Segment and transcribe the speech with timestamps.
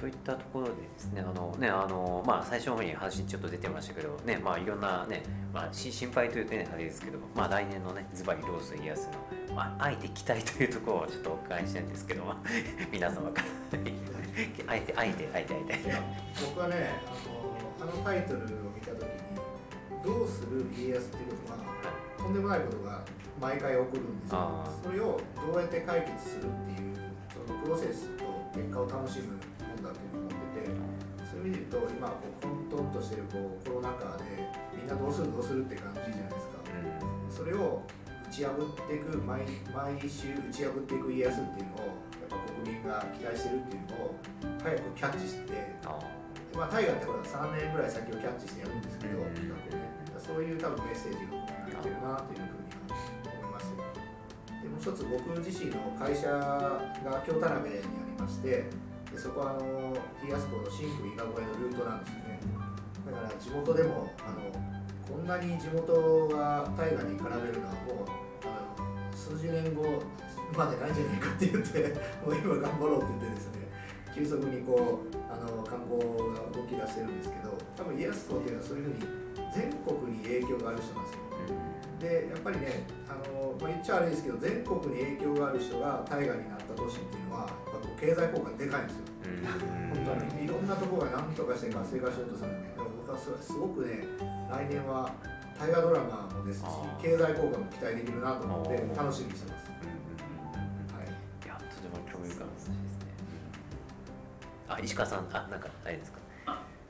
[0.00, 5.22] といったところでですね、あのね、あの、まあ、最初の方に話ちょっと出てましたけど、ね、まあ、いろんなね、
[5.52, 9.08] まあ、し心配というとね、あれですけど、まあ、来年のね、ズバリロース家康
[9.48, 12.22] の、まあ、あえて期待というところをちょっとお伺いしたいんですけど、
[12.92, 13.48] 皆様から
[14.68, 15.64] あえて、あえて、あえて、あえて。
[16.44, 16.90] 僕はね、
[17.80, 18.42] あの、あのタイトルを
[18.74, 19.16] 見たときに、
[20.04, 21.58] どうする家康っていうことは、
[22.18, 23.02] とんでもないことが
[23.40, 24.64] 毎回起こるんですよ。
[24.84, 25.20] それを
[25.50, 26.96] どうやって解決するっていう、
[27.32, 28.24] そのプロセスと
[28.54, 29.38] 結果を楽しむ
[31.46, 37.82] 意味で言うと今こう混沌としてるこうコロナ禍でみんなどうするどうするって感じじゃないですか、うん、それを
[38.26, 44.18] 打ち破っていく毎毎週打ち破っていく家康っていうのをやっぱ国民が期待してるっていうのを
[44.62, 45.76] 早くキャッチして
[46.56, 49.96] まあ、大河ってほら3年ぐらい先をキャッチしてやるんですけど、うん、企画をね。
[50.26, 52.74] そういう多分メッセージが入ってるなというふうに
[53.30, 53.70] 思います
[54.62, 57.80] でもう一つ僕自身の会社が京田辺にあ
[58.18, 58.64] りまして
[59.16, 62.36] でそこはあのティアスコの新婦伊賀越えのルートなんですよね。
[63.08, 64.52] だから地元でもあの
[65.08, 70.04] こんなに地元が大河に絡めるのはもうあの数十年後
[70.52, 73.64] までないんじゃないかって言ってもう今頑張ろうって言ってですね
[74.12, 75.96] 急速にこうあの観光
[76.36, 79.00] が動き出してるんですけど多分家康公っていうのはそういうふうに
[79.48, 81.26] 全国に影響がある人なんですよ。
[81.96, 87.48] でやっぱりねあの、まあ、言っちゃあれですけど全国に影響がある人が大河になった都市っていうのは
[87.98, 89.02] 経済効果でかいんですよ、
[90.04, 94.04] 本当にいろんなところが何とかして活性化しようとするんで僕はすごくね
[94.50, 95.10] 来年は
[95.58, 96.64] 大河ドラマもですし
[97.02, 99.70] 経済効果も期待できるなと思って楽しみにしてます、
[100.92, 101.08] はい、
[101.44, 102.76] いやとても興味深い話ですね。
[104.68, 106.18] あ石川さんあなんかあれですか？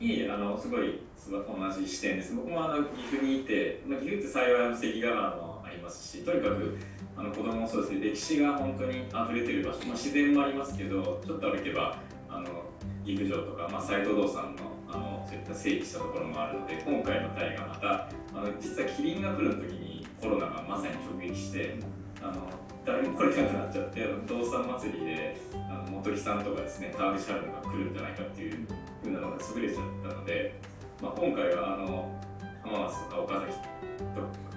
[0.00, 1.32] いいあのすごい同
[1.80, 2.34] じ視点です。
[2.34, 6.76] 僕もあの岐阜にいて、まあ、岐阜って幸い関ヶ原もありますしとにかく
[7.16, 12.46] あの子供もそうですね歴史が本当に溢れてる場所、まあ、自然もありますけどちょっと歩けばあの
[13.04, 21.76] 岐阜城とか、まあ、斎藤道さんのあのそういった整備したところもあるので今回の隊がまたあの実はキリンが来る時にコロナがまさに直撃して
[22.22, 22.48] あの
[22.84, 28.66] 誰も来れなくなっちゃって道産祭りであの本木さんとかですねタービシャルが来るんじゃないかっていう
[29.02, 30.60] ふうなのが優れちゃったので、
[31.02, 32.20] まあ、今回はあの
[32.62, 34.55] 浜松とか岡崎とか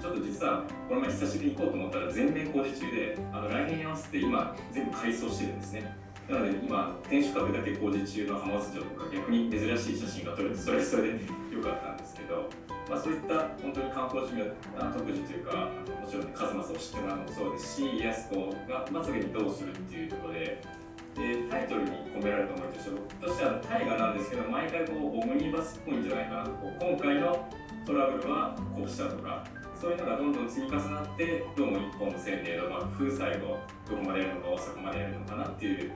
[0.00, 5.96] ちょっと実はこの前久しぶりに行こうと思ったら全面工事中であの来年に合わせて今全部改装してるんですね。
[6.28, 11.20] なので今天守閣だけ工事中の浜松城とか逆に珍しい写真が撮れてそれはそれで
[11.50, 12.48] 良かったんですけど
[12.88, 14.46] まあ、そういった本当に観光地の
[14.92, 15.68] 特需というか
[16.00, 20.62] もちろん数正を知ってもらうのもそうですし家康公がまつげにどうするっていうところで
[21.14, 26.50] でタイトルに込められた思いとしては大河なんですけど毎回こうオムニバスっぽいんじゃないかなと。
[26.80, 27.48] 今回の
[27.84, 29.44] トラブルはこうしたとか
[29.80, 33.58] そういうのがどんどん積み重なってどうも一本の線でまあ、風最後
[33.88, 35.92] どこまでやるのか大阪までやるのかなっていう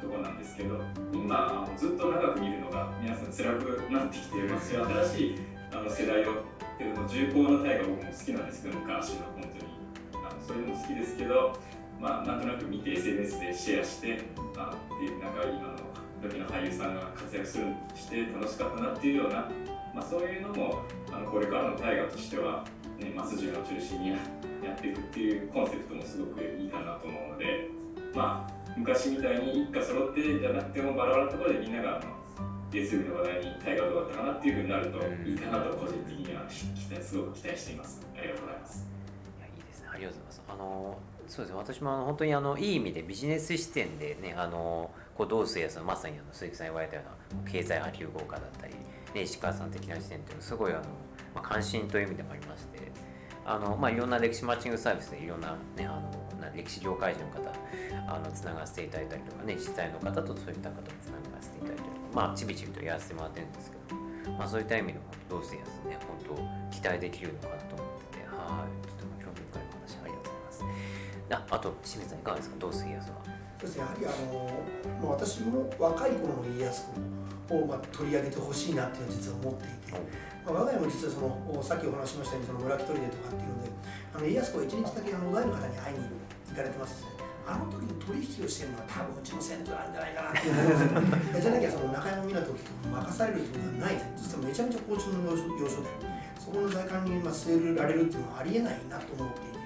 [0.00, 0.78] ところなんですけど
[1.12, 5.38] 今ずっと長く見るのが皆さん辛くなってきていますし 新しい
[5.72, 6.44] あの世代を
[6.78, 9.74] けども重厚なタイが僕も好きなんですけど昔の本当に。
[10.14, 11.58] あのそういうのも好きですけど
[12.00, 14.20] まあなんとなく見て SNS でシェアして
[14.56, 19.50] あっていうなんか今の時の俳優さんが活躍するして楽しかったなっていうような、
[19.94, 22.64] まあ、そういうのもあのこれからの大河としては、
[22.98, 24.16] ね、マスジュを中心にや
[24.72, 27.68] っていくっていうコンセプトもすごくいいかなと思うので
[28.14, 32.00] まあ昔みたいに一家揃ってじゃなくてもバラバラなところでみんなが
[32.70, 38.00] 月曜日の話題に大河どうだったかなっていうふうになるといいかなと個人的には期待すごく期待しています。
[38.16, 38.86] ありがとうございます。
[39.38, 39.88] いやいいですね。
[39.92, 40.42] ありがとうございます。
[40.48, 41.58] あのそうですね。
[41.58, 48.74] 私もあの本当にあのいい意味でビジネス視点でねあのこうどうするやつまさにあの鈴木さん言われたような経済波及効果だったり、
[49.14, 50.82] ね、石川さん的な視点っていうのすごいあの、
[51.34, 52.84] まあ、関心という意味でもありまして。
[53.46, 56.10] あのまあ、いろんな歴史マッチングサービスでいろんな,、ね、あの
[56.56, 57.40] 歴史業界人の方
[58.08, 72.56] あのつながせていただいたりとかね実際の方とそういった方とつながせていただいたりまあちびちびとやらせてもらってるんですけど、まあ、そういった意味でもどうせやつね本当期待できるのかなと思っててはいとても興味深い話ありがとうございますああと清水さんいかがですか？
[72.64, 73.20] どうせやつは？
[73.60, 74.48] そうですねやはりあの、
[75.04, 83.70] まあ、私も若い頃の家康公を、まあ、取り上げてほしいなっていうのは実は思っていて、まあ、我が家も実はそのさっきお話しましたようにその村木砦とかっていうので
[84.14, 86.04] あの家康公は一日だけあのお題の方に会いに
[86.48, 87.14] 行かれてますね。
[87.46, 92.56] あの時に取引をしてるのは多分うちの銭湯なんじゃないかなって思うんです じゃなきゃその中山港と
[92.88, 95.92] 任されるってことはない実はめちゃめちゃ交通の要所で
[96.40, 99.58] そこの在管に据えられるっていうのはありえないなと思っていて、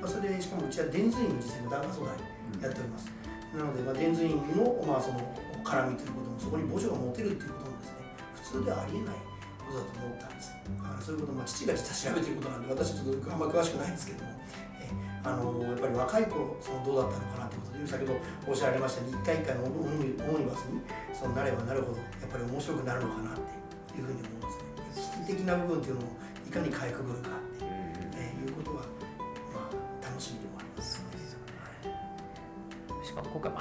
[0.00, 2.14] まあ、それでしかもうちは電通院の実際の檀家相談
[2.62, 3.10] やっております、
[3.54, 5.20] なので、まあ、電通院の,、まあその
[5.62, 7.96] 絡みということもそこに墓所が持てるっていうこともですね
[8.34, 9.14] 普通ではありえない
[9.58, 14.30] ことだと思ったんですだからそういうこと、まあ、父が実は調べていることなんで私ちょっとあんま詳しくないんですけども
[14.78, 14.90] え
[15.24, 20.14] あのやっぱり若い頃そのどうだったのかなってことで先ほどおっしゃられましたに一回一回のオムニ
[20.46, 25.26] バスにそのなればなるほどやっぱり面白くなるのかなっていうふうに思うんですね。
[25.26, 26.04] 的な部分っていうのを
[26.46, 27.30] いかにかいくぐるか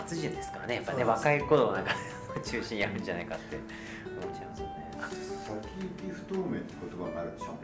[0.06, 1.92] しかも今回松潤ですからねやっぱね若い頃なんか
[2.46, 3.57] 中心やるんじゃないかって
[4.22, 4.86] 思っちゃいますよね。
[5.46, 7.57] 先行き不透明って言葉があるでしょ。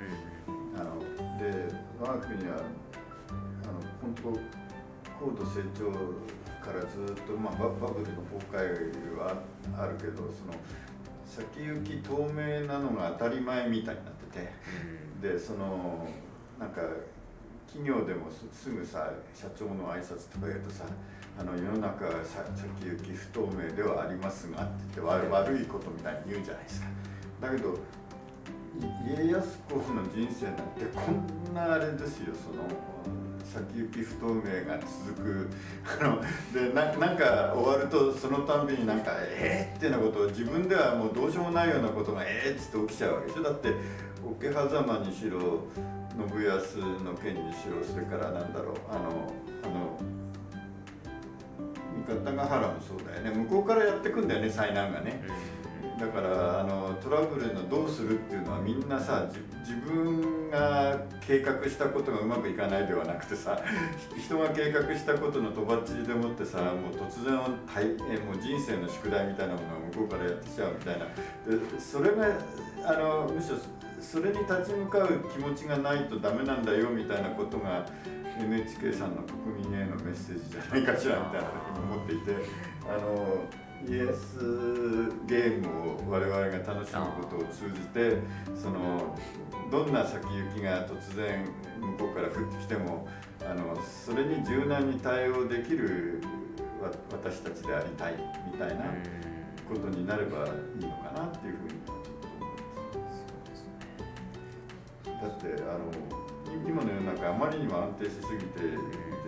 [0.48, 1.00] うん、あの
[1.38, 4.62] で我が国はあの本当
[5.20, 5.92] 高度成長
[6.62, 9.42] からずっと、まあ、バブルの崩壊は
[9.78, 10.54] あるけどその
[11.26, 16.08] 先行き透明なのが当たり前みたいになってて、でその
[16.60, 16.82] なんか
[17.68, 20.86] 企業でもすぐさ社長の挨拶とか言うとさ
[21.39, 26.88] あの世の中は先行き不透明ではありますがって言って悪いことみたいに言うじゃないですか。
[27.42, 27.78] だけど
[29.06, 32.63] 家康公の人生なんてこんなあれですよその
[33.44, 35.50] 先行き不透明が続く
[36.01, 36.22] あの
[36.54, 43.74] でななんか終わるとそのたんびになんか「えー!」っていうようなことを自分ではもうどうしようもないようなことが「えー!」っつって起きちゃうわけでしょだって
[44.25, 45.39] 桶狭間にしろ
[46.31, 49.33] 信康の件にしろそれからなんだろうあの
[49.63, 49.98] あの
[52.06, 53.31] 三方ヶ原もそうだよね。
[53.31, 55.24] 向こうからやってくんだよね災難がね。
[55.56, 55.62] うん
[56.01, 63.62] だからあのトラブルのどうするっていうのはみんなさ自分が計画したことがうまくいかないではなくてさ
[64.18, 67.38] 人が計画したことのとばっちりでもってさもう突然
[67.68, 71.06] 大えもう人生の宿題みたいなものを向こうからやってきちゃうみたいな。
[71.06, 72.25] でそれが
[72.83, 73.57] あのむしろ
[74.00, 77.86] それに立ち向かう気持ちがないとダメなんだよみたいなことが
[78.39, 82.36] NHK さんの国民へのメッセージじゃないかしらみたいなふうに思っていて
[82.88, 83.44] あの
[83.88, 84.38] イエス
[85.25, 88.18] ゲームを我々が楽しむことを通じて
[88.56, 89.16] その
[89.72, 91.45] どんな先行きが突然
[91.80, 93.07] 向こうから降ってきても
[93.44, 96.22] あのそれに柔軟に対応できる
[97.12, 98.13] 私たちでありたい
[98.51, 98.86] みたいな
[99.68, 100.50] ことになればい
[100.80, 102.01] いのかなっていうふうに
[105.22, 106.20] だってあの
[106.65, 108.48] 今の世の中あまりにも安定しすぎていて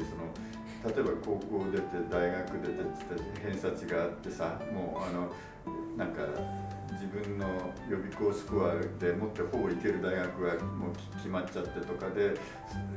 [0.04, 5.32] その例えば高校出て大学出てって偏差値があってさもうあの
[5.98, 6.22] なんか
[6.92, 7.48] 自分の
[7.90, 12.34] 予備校スコアでもってほぼ行ける大学がもう決まっちゃってとかで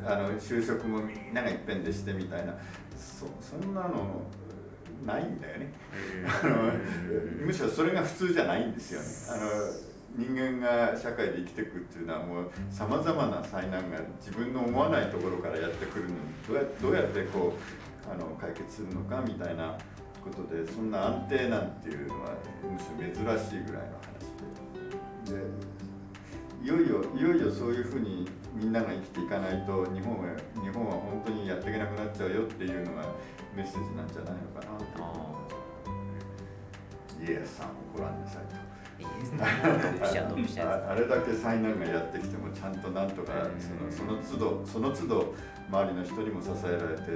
[0.05, 2.55] あの就職もみんながいっぺんでしてみたいな
[2.97, 4.23] そそんなの
[5.05, 5.73] ないんだよね
[6.43, 6.73] あの
[7.47, 9.41] むしろそれが普通じゃないんですよね。
[9.43, 16.17] あの人間が社会で生きていくっていうのはもうさまざまな災難が自分の思わないところからやってくるのに
[16.49, 17.53] どうやどうやってこ
[18.09, 19.77] うあの解決するのかみたいな
[20.25, 22.31] ことでそんな安定なんていうのは
[22.65, 24.17] むしろ珍しいぐらいの話
[25.27, 25.37] で。
[25.37, 25.77] で
[26.63, 30.25] いよいよいよいよそういうふうにみんなが生きていかないと日本は
[30.55, 33.03] 日本は本当にやっていけなくなっちゃうよっていうのが
[33.55, 35.47] メッセージなんじゃないのかなと
[37.23, 38.66] 家康さんをご覧なさいと。
[38.99, 39.45] いいですね。
[40.63, 43.33] あれだけ災難がやってきてもちゃんとなんとか
[43.93, 45.35] そのその都度その都度
[45.69, 47.07] 周りの人にも支えられてっ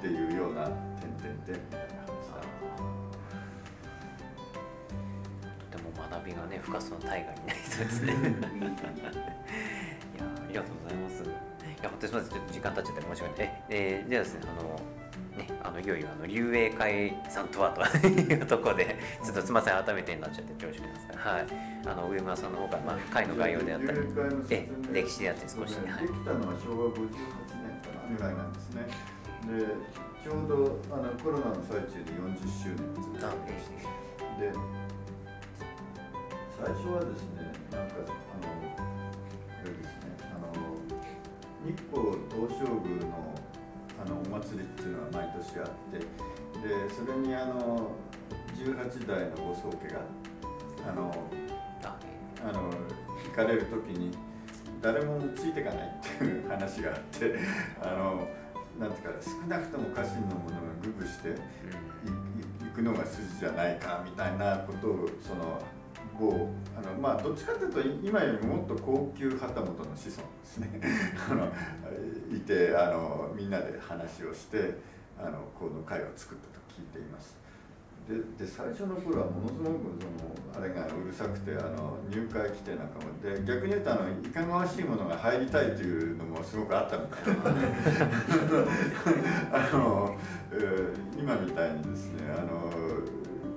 [0.00, 2.42] ていうような点々でみたいな話だ。
[5.70, 8.12] とても学びがね深さの大河になりそうですね。
[8.12, 8.20] いや
[10.24, 11.22] ありがとうございます。
[11.22, 11.26] い
[11.82, 13.64] や本当にすみませんちょっと時間経っちゃって申し訳ない。
[13.68, 14.80] えー、じゃあですねあの。
[15.36, 21.28] ね、あのいよいよあの竜英会さんとはというところでちょっとすみません改めてになっちゃってよろしくお願いします。
[21.28, 21.46] はい、
[21.86, 23.98] あの上村さんの方から、まあ、会の概要であったり
[24.50, 28.86] え歴史であったり少し、はい、できたのは昭和58年かなぐらいなんですね。
[29.46, 33.86] でちょうどあのコロナの最中に40周年を続けまして
[34.40, 34.52] で
[36.56, 40.50] 最初はですねなんかあのあれですねあの
[41.62, 43.45] 日光東照宮の
[44.04, 46.04] あのお祭りっていうのは毎年あってで
[46.94, 47.92] それにあの
[48.54, 50.00] 18代のご宗家が
[50.88, 51.12] あの
[52.44, 54.10] あの行かれる時に
[54.82, 57.34] 誰もついていかないっていう話があって
[57.82, 58.28] あの
[58.78, 61.30] なんていうか少なくとも家臣の者がググして
[62.64, 65.58] 行くのが筋じゃないかみたいなことをその
[66.18, 70.04] 某あのまあどっちかというと今よりももっと高級旗本の子孫で
[70.44, 70.80] すね
[71.30, 71.52] あの
[72.36, 74.78] いてあのみんなで話をして
[75.18, 77.36] あのこの会を作ったと聞いています。
[78.08, 79.68] でで最初の頃はものすごく
[79.98, 80.12] その
[80.56, 87.40] あれがうるさくてあの入会規定なんかもで逆に言うとあのいかがわしいものが入りたいというのもすごくあったみたいな
[89.52, 90.16] あの、
[90.52, 92.70] えー、今みたいにですねあの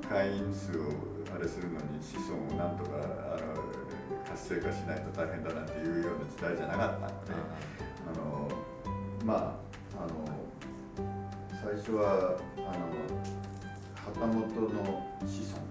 [0.09, 2.77] 会員数をあれするのに子孫をなん。
[2.77, 5.65] とかあの活性化しないと大変だなん。
[5.65, 7.33] ていうような時代じゃなかったので、
[8.13, 8.49] あの
[9.25, 9.59] ま
[9.97, 10.09] ああの
[11.61, 12.89] 最初はあの
[13.95, 15.65] 旗本の子孫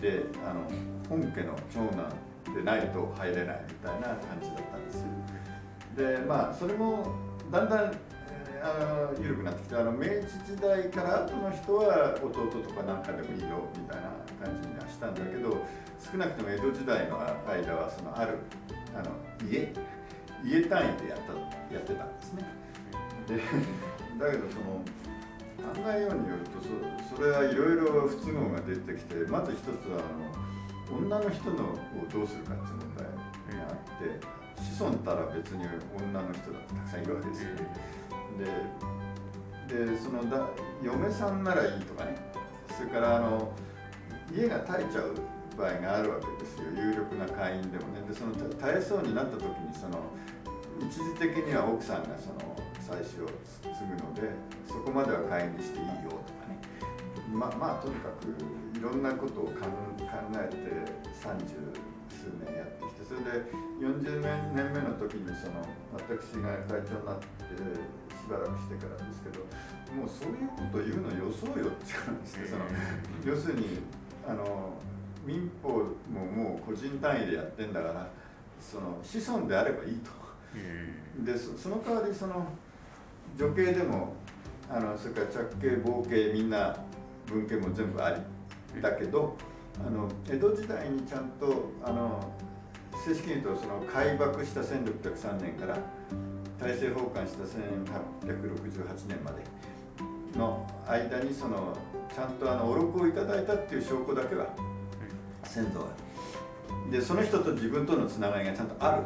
[0.00, 0.60] であの
[1.08, 2.10] 本家の長男
[2.54, 4.86] でないと入れないみたいな感じだったん。
[4.86, 5.04] です
[5.96, 7.06] でまあそれも
[7.50, 7.68] だん。
[7.68, 7.92] だん。
[8.62, 10.10] あの緩くなってきてあの明治
[10.44, 13.02] 時代から後の人は弟とかなん。
[13.02, 15.64] かでもいいよみたいな感じにはしたんだけど
[15.98, 18.38] 少なくとも江戸時代の間はそのある
[18.94, 19.10] あの
[19.50, 19.72] 家？
[20.44, 21.32] 家単位でやった
[21.74, 22.44] やってたんですね。
[23.26, 23.36] で
[24.18, 24.84] だけどその
[25.74, 33.04] 考えようによるとそそれはいろいろ不都合が出てきてまず一つはあの女の人のをどうするかっていう問題
[33.58, 37.48] があって子孫たら別に女の人だってたくさんいるわけですよ、
[39.68, 40.46] ででそのだ
[40.82, 42.26] 嫁さんならいいとかね。
[42.76, 43.52] それからあの
[44.34, 45.14] 家が耐えちゃう
[45.56, 46.64] 場合があるわけですよ。
[46.76, 48.02] 有力な会員でもね。
[48.08, 50.02] でその耐えそうになった時にその
[50.80, 53.30] 一時的には奥さんがその妻子を
[53.62, 54.30] 継ぐので
[54.68, 56.60] そこまでは会員にしていいよとかね。
[57.32, 58.28] ままあとにかく
[58.76, 59.52] いろんなことを考
[60.36, 60.56] えて
[61.16, 61.56] 三十
[62.12, 64.20] 数年やってきてそれで40
[64.54, 65.64] 年目の時にその
[65.94, 69.40] 私が会長になってしばらくしてからですけど
[69.94, 72.64] もうそういうこと言うのよそうよって言うんですねその
[73.24, 73.80] 要するに
[74.28, 74.74] あの
[75.24, 78.08] 民法ももう個人単位でやってんだから
[78.60, 80.10] その子孫であればいいと。
[81.24, 82.46] でその代わりその
[83.36, 84.14] 女系でも
[84.70, 86.76] あのそれから着系合系みんな
[87.26, 89.36] 文系も全部ありだけど
[89.86, 92.32] あの江戸時代にちゃんとあの
[93.04, 95.78] 正式に言うとその開幕した1603年から
[96.58, 101.76] 大政奉還した1868年までの間にその
[102.16, 104.46] ちゃんとあのお録をいただいたっていう証拠だけは
[105.44, 105.88] 先祖は。
[106.90, 109.02] でその人と自分とのつながりがちゃんとある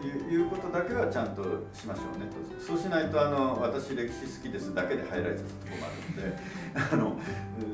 [0.00, 1.42] ということだけはちゃんと
[1.72, 2.64] しましょうねと。
[2.64, 6.38] そうしないとあの私歴史好きですだけでハイライトすると困るんで
[6.92, 7.18] あの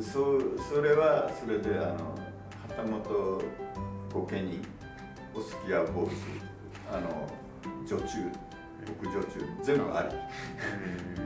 [0.00, 0.40] そ
[0.74, 2.16] それはそれであの
[2.66, 3.42] 旗本
[4.14, 4.62] 御家人
[5.34, 6.16] お好きや坊主
[6.90, 7.28] あの
[7.86, 8.49] 女中
[8.86, 10.08] 僕女中全部あ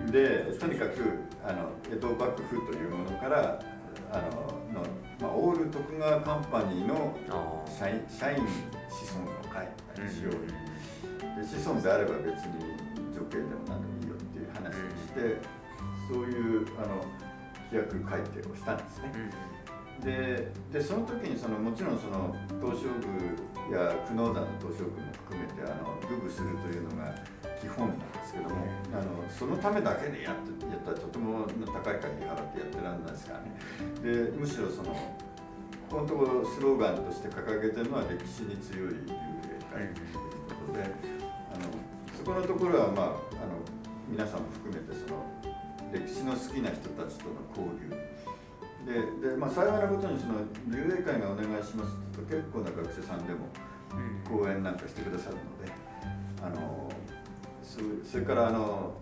[0.06, 0.12] り。
[0.12, 1.00] でとにかく
[1.44, 3.61] あの江戸幕府というものから
[4.12, 4.87] あのの、
[5.20, 7.16] まあ、オール徳川カンパニーの
[7.66, 8.42] 社員社員子
[9.14, 9.66] 孫の会
[10.11, 10.32] しよう。
[11.40, 15.40] で子孫であれば別に女系でも何でもいいよっていう話をして、
[16.08, 17.04] そういうあの
[17.70, 19.12] 規約改定をしたんですね。
[20.04, 23.32] ででその時にそのもちろんその東照宮
[23.73, 27.14] や久能山の東照宮も含めてあの武具するというのが
[27.61, 28.61] 基本なんですけども、
[28.92, 33.56] あのそのためだけでやってやったらとても高い会費払ってやってらんないですからね。
[34.02, 34.92] でむしろその
[35.88, 40.16] ここのところスローガンとして掲げてるのは歴史に強い幽霊会という
[40.49, 41.71] ことであの
[42.16, 43.62] そこのところはまああの
[44.09, 45.25] 皆さんも含めてその
[45.92, 47.94] 歴史の好きな人たちとの交流
[48.84, 53.48] でで、まあ、幸いなことにその幽霊会がお願いしますと結構な学者さんでも
[54.28, 55.72] 講演なんかしてくださるので
[56.42, 56.90] あの
[58.04, 58.94] それからあの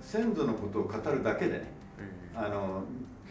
[0.00, 1.72] 先祖のことを語るだけでね、
[2.34, 2.84] あの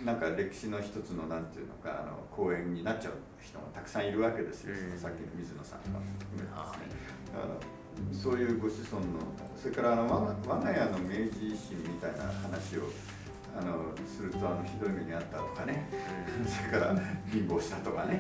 [0.04, 6.90] なんか歴史の一つのなんていうのかあの講演になっちゃう人もたくさんいるわけですよ、うん、さっきの水野さんとか含めてですね。
[7.34, 7.56] だから
[8.12, 9.20] そういうご子孫の
[9.56, 12.92] それからあの我が家の明治維新みたいな話を
[13.58, 15.90] あのするとあのひどい目にあったとかね、
[16.46, 16.96] それから
[17.32, 18.20] 貧乏したとかね。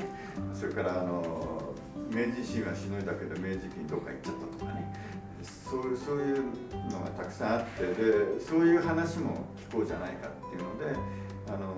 [0.54, 1.74] それからあの
[2.10, 5.16] 明治維新はしのいだけど明治期にどっか行っちゃったとかね。
[5.44, 6.44] そうそういう
[6.90, 11.00] のがたくさんあってでそういう話も聞こうじゃないかっていうので
[11.48, 11.76] あの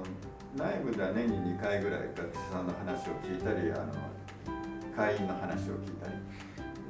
[0.56, 3.94] 内部では年に2回ぐらい学者さんの話を聞いたりあの
[4.96, 6.14] 会員の話を聞いたり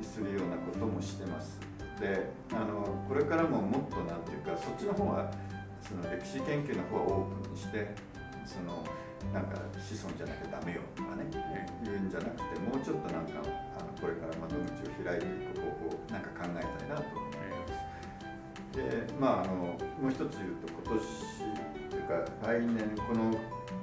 [0.01, 1.59] するようなこともしてます。
[1.99, 5.31] であのこれからももっと何て言うかそっちの方は
[5.87, 7.95] その歴史研究の方はオープンにして
[8.43, 8.83] その
[9.31, 11.23] なんか子孫じゃなきゃダメよとかね
[11.83, 17.87] 言うんじゃなくてもうちょっとなんかあのこれから窓口を開いていく方法をなんか考えたいなと思います。
[18.75, 18.83] で
[19.19, 21.07] まああのもう一つ言うと今年
[21.89, 23.31] というか来年この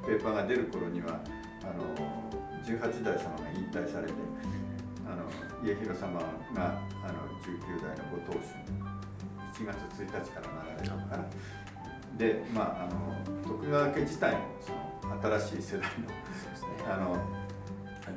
[0.04, 1.18] ペーパーが出る頃には
[1.64, 1.88] あの
[2.62, 4.12] 18代様が引退されて
[5.08, 5.24] あの
[5.64, 8.52] 家広様があの19代のご当主
[9.56, 11.24] 1月1日からなられるのかな。
[12.18, 14.72] で、まあ、あの徳川家自体もそ
[15.08, 16.08] の新しい世代の
[16.86, 17.16] あの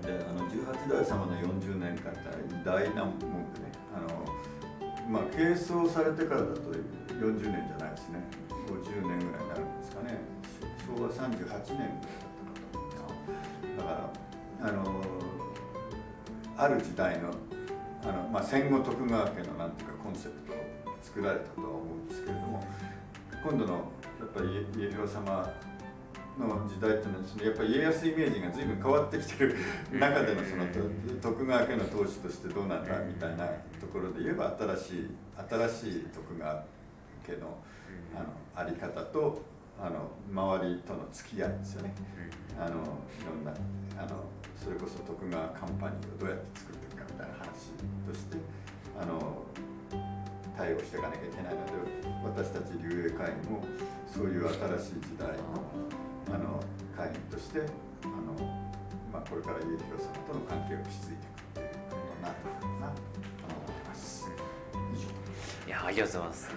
[0.02, 2.20] であの18代様の40年間って
[2.62, 4.26] 偉大なもんでねあの、
[5.10, 6.62] まあ、継承されてからだと
[7.10, 8.20] 40年じゃないですね。
[8.68, 10.20] 50年ぐらいになるんですかね。
[10.86, 15.02] 昭和38年ぐらいだったかと思うんですだからあの
[16.58, 17.30] ある時代の
[18.04, 22.64] あの、まあ、戦後徳川家のなんていうかコンセプトを作られたとは思うんですけれども
[23.48, 25.48] 今度のっぱり家広様
[26.38, 29.56] の時代っていうのはやっぱり家康イメージが随分変わってきてる
[29.94, 30.66] 中でのその
[31.22, 33.48] 徳川家の当主としてどうなんだみたいな
[33.80, 35.08] ところで言えば新しい
[35.50, 36.62] 新しい徳川
[37.26, 37.56] 家の
[38.14, 39.42] あのあり方と
[39.80, 41.94] あの周りとの付き合いですよね。
[42.60, 43.54] あのいろんな
[43.96, 44.26] あの
[44.58, 47.72] それこそ徳川カンパニーをどうやって作っていくかみたいな話
[48.04, 48.38] として
[49.00, 49.44] あの
[50.58, 51.72] 対応していかなきゃいけないので
[52.26, 53.62] 私たち竜英会員も
[54.08, 55.62] そういう新しい時代の
[56.34, 56.60] あの
[56.98, 57.62] 会員として
[58.04, 58.34] あの、
[59.14, 63.02] まあ、これから家広様との関係を築いていくっていうことになるのかなと
[63.48, 64.28] 思います。
[64.94, 66.52] 以上いやありがとうございます。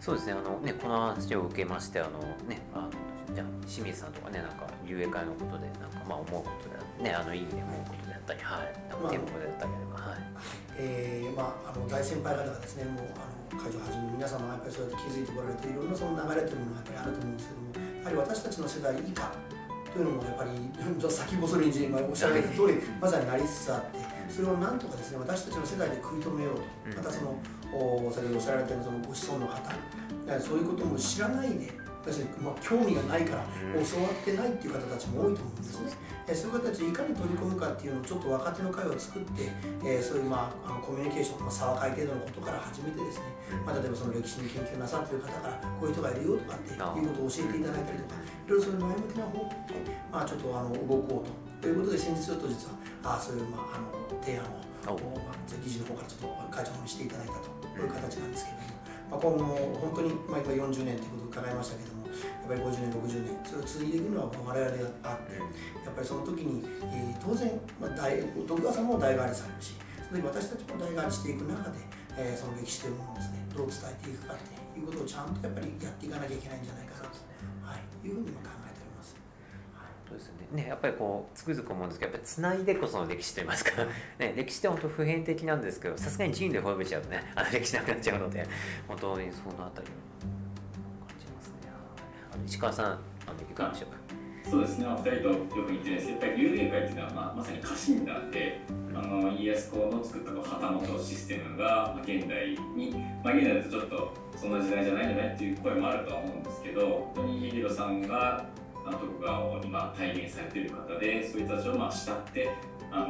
[0.00, 2.90] そうですねあのねこの話を受けましてあのねあの
[3.34, 6.70] じゃ清水さんとかねなんか遊泳会のことでなんかまあ思うこと
[7.02, 10.34] でねあのいい意味で思うことであったりはいなんかテーマであったりあればはい。
[10.76, 19.34] えー、まああの大先輩方がですねもうあの会場をはじめ皆様がやっぱりそうやって気づいてこられていろんなその流れというものがやっぱりあると思うんですけどもやはり私たちの世代以下
[19.90, 20.50] というのもやっぱり
[21.10, 26.98] 先細りにおっしゃられた通りまさになりつつあってそれをなんとかですね私たちの世代で食い止めようと。
[26.98, 27.38] またその
[27.74, 31.83] お先ほどおっしゃられたようなそのご子孫の方そういうことも知らないで
[32.42, 35.92] まあ、興味がないから教わってないっていう方たちも多いと思うんですよね。
[36.26, 39.52] えそういう方たちいかに取り込むかっていうのをちょっと若手の会を作って、
[39.84, 43.24] えー、そういう、まあ、あのコミュニケーション、まあ、差は会程度のことから始めてですね、
[43.66, 51.44] まあ、例えばその歴史に研究なさっている方からこういう人がいるよとかっていうことを教えていただいたりとかいろいろそういう前向きな方向で、まあ、ちょっとあの動こうと。
[51.68, 58.74] いうことで先日ちょっと実はあそういう、まあ、あの提案を、まあ、議事の方からちょっと会長にしていただいたという形なんですけれども。
[59.10, 65.74] まあ、今後も本当に、まあ、今40年ということを伺いましたけどもやっぱり50年60年それを続いていくのは我々であって。
[65.84, 69.74] やっぱりその時に、えー、当然、まあ、大徳川さんも代替わりされるし
[70.08, 71.78] それで私たちも代替わりしていく中で、
[72.16, 74.36] えー、その歴史というものをですねどう伝えていくかっ
[74.72, 77.20] ていうことをちゃんとやっぱりやっていかなきゃいけないんじゃないかなと、
[77.62, 79.16] はい、いうふうに考えております。
[80.08, 83.84] そうですね、ね、やっぱりこうつくづく思うんですけどやっぱりつないでこその歴史といいますか、
[84.18, 88.46] ね、歴史って本当普遍的なんですけどさすがに人類滅びちゃうとねあの歴史なくなっちゃうので
[88.88, 89.88] 本当にそのあたり
[92.46, 92.86] 石川さん。
[92.86, 92.98] あの
[93.50, 96.10] いかがでしょうかそうですね、お二人とよく似てるんです。
[96.10, 98.60] やっぱり幽霊会っていうのは、まあ、まさに家臣なんで、
[98.94, 102.90] あの家康公の作ったこう旗本システムが、まあ、現代に、
[103.24, 108.46] まあ、現代だとちょっとそんな時代じゃないんじゃないっていう声もあるとは思うんですけど本当に家広さんが
[108.92, 112.50] 徳川を今体現されている方でそういう人たちをまあ慕って
[112.92, 113.00] あ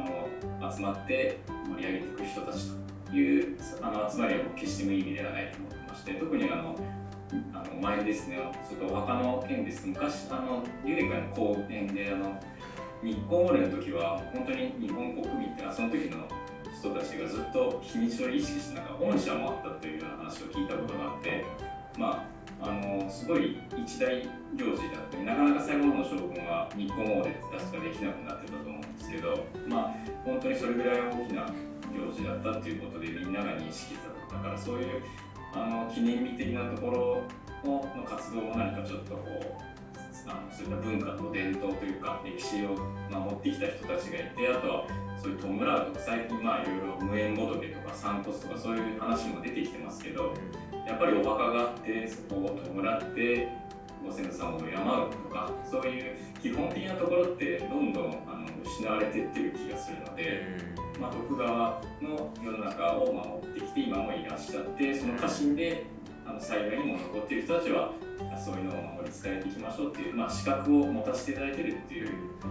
[0.61, 2.71] の集まって盛り上げていく人たち
[3.05, 6.75] というあの集まりは決して無意味ではないと思ってまして特にあの
[7.53, 8.37] あの前ですね。
[8.69, 9.87] ちょっとお墓の件です。
[9.87, 12.39] 昔あの幽霊会の公演であの
[13.03, 16.25] 日本オレの時は本当に日本国民ってその時の
[16.73, 21.45] 人たちがずっと日にちを意識してなんか御社もあったというような話を聞いたことがあって
[21.97, 22.27] ま
[22.61, 24.21] ああのすごい一大
[24.55, 31.45] 行事であってなかなか最後の将軍は日本オーレって確かできなくなってたと思うんですけどまあ本当にそれぐらい大きな
[31.93, 35.03] 行事だったっていうことでみんなが認識しただからそういう
[35.55, 37.23] あの記念日的なところ
[37.63, 39.65] の活動も何かちょっとこう
[40.27, 42.75] あのそういった文化と伝統というか歴史を
[43.09, 44.87] 守ってきた人たちがいてあとは
[45.21, 50.33] そういう弔うとか最近まあいろいろ無縁仏とか散骨とかそういう話も出てきてますけど
[50.85, 53.47] やっぱりお墓があってそこを弔って
[54.05, 60.41] ご先祖様を敬うとかそういう基本的なところってどんどんあの失われてってる気がするので、
[60.99, 65.85] まあ、徳川の世の中を守ってきて今もいらっしゃってその家臣で
[66.25, 67.91] あの幸いにも残っている人たちは
[68.43, 72.09] そういうのを守り伝えていきましょうっていう、まあ、資格を持たせていただいてるっていう
[72.41, 72.49] こ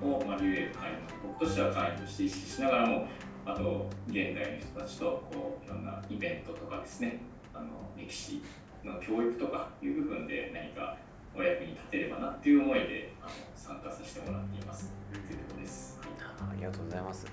[0.00, 3.06] とを、まあ、竜英会の僕としては会員として意識しながらも
[3.46, 7.20] あと現代の人たちとこういろんなイベントとかですね
[7.54, 8.42] あの歴史
[8.84, 10.96] の教育とかいう部分で何か
[11.36, 14.90] お役に立てればなっていう思いであの参加させてもらっています。
[15.12, 16.00] というところです。
[16.00, 17.26] ありがとうございます。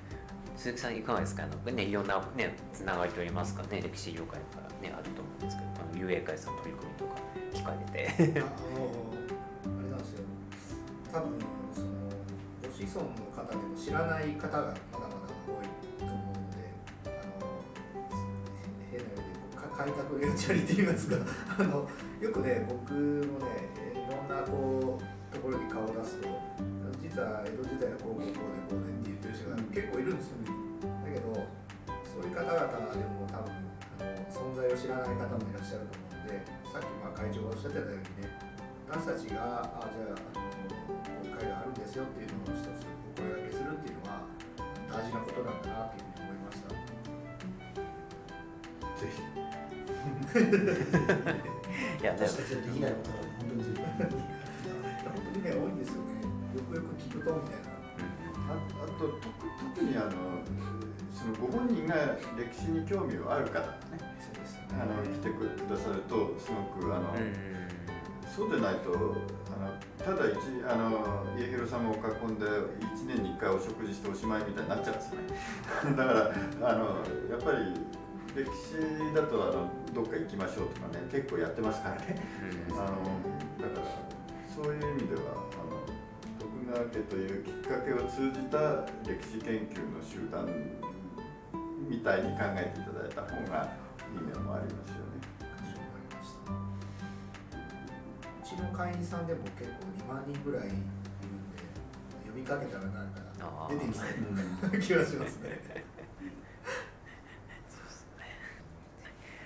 [0.58, 1.44] 鈴木さんいかがですか？
[1.44, 3.82] あの、ね、いろんな、ね、つながりといいますかね。
[3.82, 7.16] 歴史業界から、ね、あると思うんですけどあの遊泳会さん取り組みとか
[7.54, 8.10] 聞かれて。
[8.40, 8.56] あの
[9.64, 10.26] あれなんですよ。
[11.12, 11.40] 多分
[11.74, 11.88] その
[12.62, 15.66] ご子孫の方でも知らない方がまだまだ多い
[16.00, 16.58] と思うので
[17.06, 17.48] あの
[18.92, 19.23] 変な
[19.84, 21.20] 開拓レンチャリって言いますか。
[21.60, 21.84] あの
[22.24, 26.30] よくね僕もねいろんなこうところに顔を出すと
[27.04, 30.56] 実は江戸時代はこうこうこうでこうでって言ってる人が結構いるんですよね。
[31.04, 31.36] だけど
[32.08, 32.64] そういう方々
[32.96, 33.52] でも多分
[34.00, 36.40] あの存在を知らない方もいらっしゃると思うので
[36.72, 38.32] さっきまあ会長がおっしゃってたようにね
[38.88, 44.24] 私たちがあじゃああのこういう会があるんですよっていうのを一つお声がけするっていうのは
[44.88, 46.72] 大事なことなんだなっていうふうに思いました。
[49.04, 49.53] ぜひ。
[50.34, 52.28] いやでも。
[52.28, 54.02] 私たちはできないことが本当に本
[55.24, 56.22] 当にね多いんですよね。
[56.56, 57.70] よくよく聞くとみたいな。
[58.50, 59.30] ああと特
[59.76, 60.12] 特にあの
[61.14, 61.96] そのご本人が
[62.38, 63.60] 歴史に興味がある方。
[63.62, 64.02] ね。
[64.20, 67.54] そうですよあの来てくださるとすごくあの、うん
[68.36, 71.98] そうでないとあのただ一あの家広さんを囲
[72.32, 75.94] んで1年に1回お食事しておしまいみたいになっちゃうんですよね。
[75.96, 76.14] だか
[76.60, 76.86] らあの
[77.30, 77.78] やっぱり
[78.36, 82.18] 歴史だとあのどっか行きましょうとかね結構やってますからね。
[82.70, 82.78] うん。
[82.78, 82.88] あの
[83.62, 83.86] だから
[84.56, 85.22] そういう意味では
[85.54, 85.86] あの
[86.40, 90.48] 徳川家というきっかけを通じた歴史研究の集団
[91.88, 93.70] みたいに考えていただいた方が
[94.14, 95.14] いい面もありますよね。
[98.42, 100.86] うちの会員さんでも結構2万人ぐらいいるんで
[102.30, 104.08] 呼びかけたらなんか出てきそう
[104.72, 105.84] な気がしますね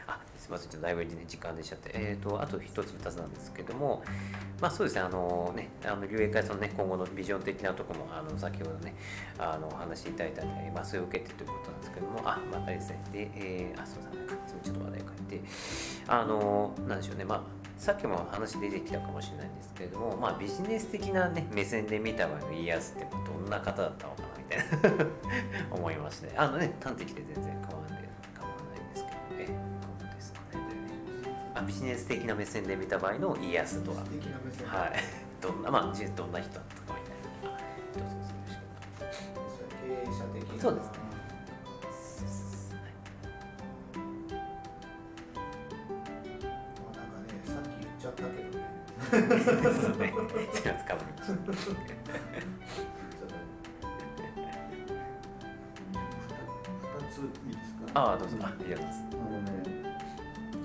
[0.07, 4.01] あすみませんちょっとだいぶ、ね、時間でしちゃって、えー、とあと一つ二つなんですけども
[4.61, 8.95] まあそうですねあのねあの竜英会さんのね今後のビジョン的なところもあの先ほどね
[9.37, 15.47] あのお話しいただいたので、まあ、それを受けてということなんですけどもあまああれですねで、えー、あそうだねすみませんちょっと話題変えて
[16.07, 17.41] あのなんでしょうねまあ
[17.77, 25.05] さっきも話出てきたかもしれないんですけれども、まあ、ビジネス的な、ね、目線で見た場合の家康ってどんな方だったのかなみたいな
[25.77, 27.86] 思いましてあのね端的で全然変わない
[31.67, 33.97] ビジネス的な目線で見た場合の家康とは。
[33.97, 34.03] は
[34.87, 34.93] い。
[35.41, 37.11] どんなまあ実どんな人だったかみた
[37.49, 37.59] いな。
[40.59, 40.91] そうですね。
[46.81, 48.65] まあなんかねさっき言っちゃったけどね。
[49.07, 49.19] そう
[49.71, 50.13] ですね。
[50.53, 51.37] すいませんかぶりました二
[57.11, 57.93] ついいですか？
[57.93, 58.37] ああどうぞ。
[58.41, 59.03] あありがとうございます。
[59.11, 59.86] あのね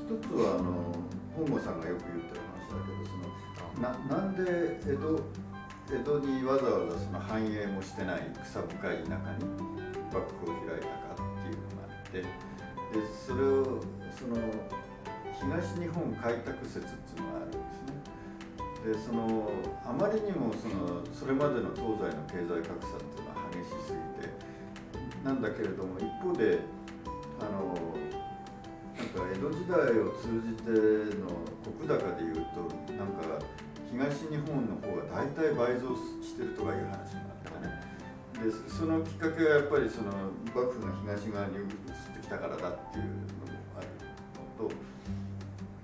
[0.02, 0.90] 一つはあの
[1.36, 3.14] 本郷さんがよく言ってる話だけどそ
[3.78, 4.42] のななんで
[4.82, 5.20] 江戸
[5.94, 9.46] 江戸にわざわざその繁栄もしてない草深い田舎に
[10.10, 12.26] 幕府を開いたかっていうのがあってで
[13.14, 14.36] それをその
[15.38, 18.02] 東日本開拓説っていうのがあるんですね。
[18.82, 19.50] でその
[19.86, 24.28] あまりにもそのそれまでの東西の経済格差っていうのは激しすぎて
[25.24, 26.58] なんだけれども一方で
[27.40, 27.74] あの
[29.42, 30.70] 江戸時代を通じて
[31.18, 31.26] の
[31.74, 32.62] 石高でいうと
[32.94, 33.42] なんか
[33.90, 37.74] 東日本の方が大体倍増してるとかいう話があったね。
[38.38, 40.12] でそのきっかけはやっぱりその
[40.54, 43.88] 幕府が東側に移ってきたからだっていうのもある
[44.62, 44.74] のと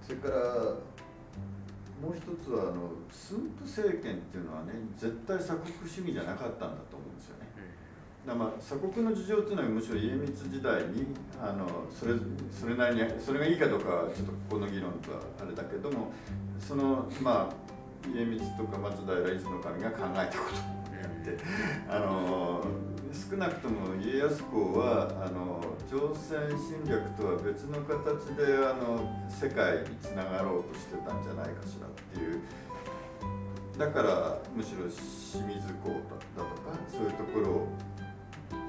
[0.07, 0.38] それから
[1.99, 7.08] もう一つはあの駿府政権っていうのはね絶対鎖国主義じゃなかったんだと思う。
[8.34, 11.06] まあ鎖国の事情っていうのはむしろ家光時代に
[11.40, 12.14] あのそれ
[12.50, 16.12] それなりにそれがいいかどうかはちょっとここの議論とはあれだけども
[16.58, 20.56] そのまあ家光とか松平伊豆守が考えたこと
[20.90, 21.38] であって
[21.88, 22.64] あの
[23.12, 25.60] 少なくとも家康公はあの
[25.90, 32.40] 朝鮮侵略とは別の形であの世界につながろうとしてたんじゃないかしらっていう。
[33.78, 35.90] だからむしろ清水港
[36.36, 37.68] だとかそういうところを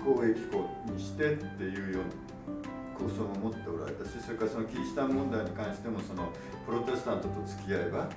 [0.05, 2.29] 交易港にしてっていうような
[2.99, 6.27] 構想も持っておられたしそれからそのキリシタン問題に関してもその
[6.67, 8.09] プロテスタントと付き合えば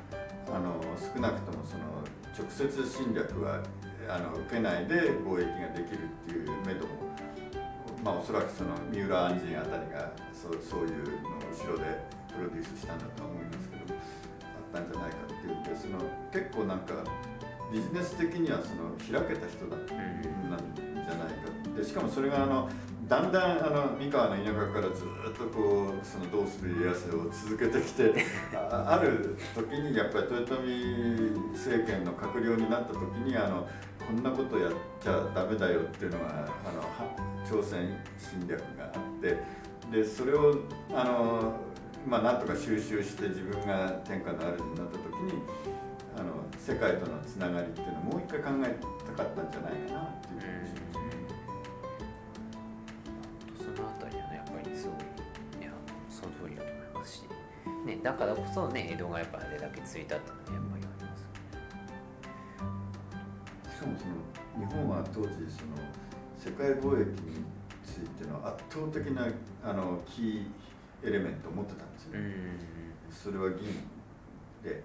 [0.51, 2.03] あの少なくともその
[2.35, 3.63] 直接侵略は
[4.11, 7.15] あの受けないで貿易ができるっていう目処も
[8.03, 12.03] まあおそらくその三浦安人あたりがそうそういうのを後ろで
[12.35, 16.95] プロデュースしたんだとは思いますけどあったんじゃないかっていうんでその結構なんか
[17.71, 22.69] ビジネス的にはその開けた人だなんじゃないかでしかもそれがあの
[23.09, 28.15] だんだんあの三河の田舎からずっとこうその「どうする家康」を続けてきて
[28.57, 33.67] あある時にやっぱり豊臣政権の閣僚になった時にあの
[34.07, 39.37] こんなことやっちゃダメだよっていうのがあのは朝鮮侵略があって
[39.91, 40.55] でそれを
[40.95, 41.53] あの
[42.07, 45.43] まあなんとか収集して自分が天下の主になった時に
[46.17, 49.73] あの世界とのつながりっていうのをもう一回考えたかったんじゃない
[57.85, 61.17] ね、だからこそね江戸がやっぱあれだけついたっていうのはやっぱりありま
[63.71, 65.75] すしかもその日本は当時その
[66.39, 67.45] 世界貿易に
[67.85, 69.27] ついての圧倒的な
[69.65, 70.47] あのキー
[71.05, 72.13] エレメントを持ってたんですよ、
[73.11, 73.59] それは銀
[74.63, 74.85] で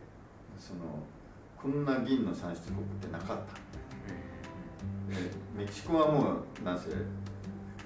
[0.58, 0.80] その
[1.62, 3.54] こんな銀の産出国ってなかった。
[5.14, 5.16] で
[5.56, 6.90] メキシコはもうなんせ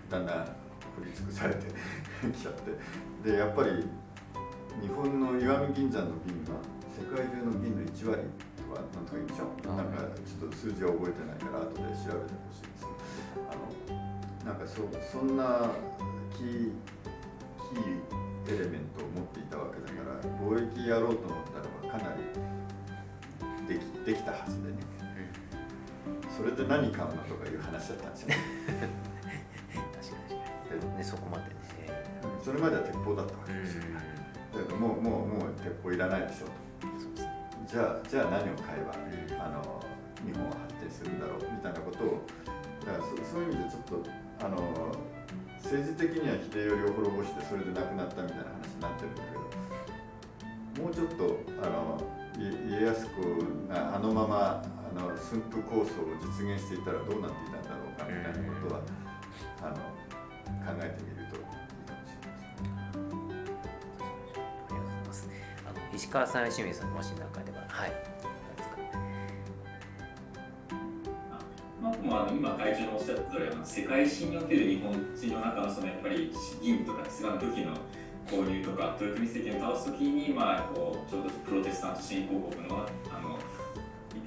[0.10, 1.68] だんだん掘り尽くされて
[2.32, 3.30] きちゃって。
[3.30, 3.88] でやっぱり
[4.80, 6.56] 日本の石見銀山の銀が
[6.96, 8.24] 世界中の銀の1割
[8.56, 9.28] とかなんとか言うん。
[9.28, 12.88] でしょなんかちょっと数字は覚えてないから後で調べてほしいです。
[13.50, 13.68] あの
[14.46, 15.70] なんかそそんな
[16.32, 16.72] キー
[17.72, 22.24] キーエレメントを持っていたわけだから貿易やろうと思ったらばかなり
[23.68, 24.78] できできたはずでね、
[26.36, 28.30] それで何買うのとかいう話だったんですよ。
[30.02, 31.62] 確かにねそこまでね。
[32.44, 33.84] それまでは鉄砲だったわけですよ、
[34.54, 36.50] だけどもうもうもう鉄砲いらないでしょう
[36.82, 38.94] とじゃあじゃあ何を買えば、
[39.46, 39.80] あの
[40.26, 42.22] 日本は発展するんだろうみたいなことを。
[42.86, 44.10] だからそそういう意味でちょっと
[44.42, 44.58] あの
[45.62, 52.02] 政治的には秀頼を滅ぼしてそれで亡くなったみたいな話になってるんだけどもうちょっとあの
[52.42, 53.22] 家康公
[53.70, 58.82] があのままあの駿府構想を実現していたらどうなっていたんだろうかみたいなことは、
[59.62, 59.76] あの
[60.66, 61.38] 考えてみると
[66.12, 67.92] 川さん清水さんもし何かでははい
[71.82, 77.74] まあ、もあの今会長のおっしゃった通りあの世界史における日本人の中のそのやっぱり銀とかですが武器の
[78.28, 83.40] 購入とか豊臣政権を倒す時に、まあ、こうちょうどプロテスタント新興国のあの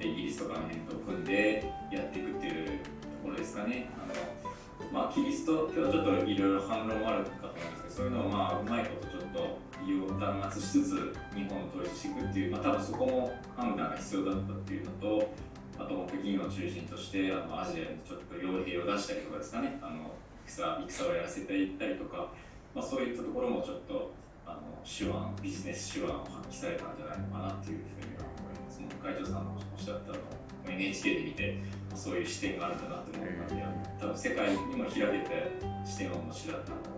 [0.01, 2.89] イギリスとかの辺と組んでやっていくっていうと
[3.23, 3.87] ころですかね。
[4.03, 4.51] あの
[4.91, 15.31] まあ、キリスト教はちょっといろいろ反論もあるかと思うんですけどそういうのをまあうまいことちょっと意を弾圧しつつ日本を統一していくっていう、まあ、多分そこも判断が必要だったっていうのと
[15.79, 20.11] あと北京を中心としてあのアジアにちょっと傭兵を出したりとかですかねあの
[20.45, 22.27] 戦戦をやらせていったりとか、
[22.75, 24.11] まあ、そういったところもちょっと
[24.45, 28.83] あの手腕ビジネス手腕を発揮されたんじゃないのかなっていうふうには思います。
[28.99, 30.19] 会長さんのおっしゃったの
[30.67, 31.57] NHK で見て
[31.95, 33.63] そういう視点があるんだなと思ったので
[34.01, 35.51] 多分世界にも開けて
[35.85, 36.94] 視点をお持ちだったん